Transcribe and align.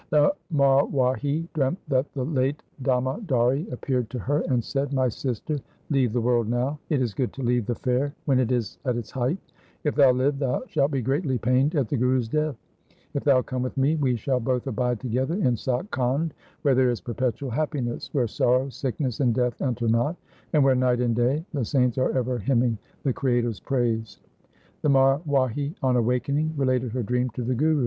The 0.09 0.33
Marwahi 0.51 1.47
dreamt 1.53 1.77
that 1.89 2.11
the 2.15 2.25
late 2.25 2.63
Damodari 2.81 3.71
appeared 3.71 4.09
to 4.09 4.17
her 4.17 4.39
and 4.49 4.63
said,' 4.63 4.93
My 4.93 5.09
sister, 5.09 5.57
leave 5.91 6.11
the 6.11 6.21
world 6.21 6.49
now. 6.49 6.79
It 6.89 7.03
is 7.03 7.13
good 7.13 7.31
to 7.33 7.43
leave 7.43 7.67
the 7.67 7.75
fair 7.75 8.11
when 8.25 8.39
it 8.39 8.51
is 8.51 8.79
at 8.83 8.95
its 8.95 9.11
height. 9.11 9.37
If 9.83 9.93
thou 9.93 10.11
live, 10.11 10.39
thou 10.39 10.63
shalt 10.65 10.89
be 10.89 11.03
greatly 11.03 11.37
pained 11.37 11.75
at 11.75 11.87
the 11.87 11.97
Guru's 11.97 12.27
death. 12.27 12.55
If 13.13 13.23
thou 13.23 13.43
come 13.43 13.61
with 13.61 13.77
me, 13.77 13.95
we 13.95 14.15
shall 14.15 14.39
both 14.39 14.65
abide 14.65 14.99
together 14.99 15.35
in 15.35 15.55
Sach 15.55 15.85
Khand 15.91 16.31
where 16.63 16.73
there 16.73 16.89
is 16.89 16.99
perpetual 16.99 17.51
happiness, 17.51 18.09
where 18.11 18.25
sorrow, 18.27 18.69
sickness 18.69 19.19
and 19.19 19.35
death 19.35 19.61
enter 19.61 19.87
not, 19.87 20.15
and 20.53 20.63
where 20.63 20.73
night 20.73 20.99
and 20.99 21.15
day 21.15 21.45
the 21.53 21.63
saints 21.63 21.99
are 21.99 22.11
ever 22.17 22.39
hymning 22.39 22.75
the 23.03 23.13
Creator's 23.13 23.59
praise.' 23.59 24.19
THE 24.81 24.89
SIKH 24.89 24.95
RELIGION 24.95 25.21
The 25.27 25.29
Marwahi 25.31 25.75
on 25.83 25.95
awaking 25.95 26.53
related 26.57 26.91
her 26.93 27.03
dream 27.03 27.29
to 27.35 27.43
the 27.43 27.53
Guru. 27.53 27.79